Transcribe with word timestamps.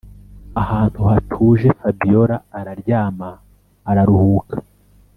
ahantu 0.61 0.99
hatuje 1.09 1.67
fabiora 1.79 2.37
araryama 2.59 3.29
araruhuka. 3.89 4.55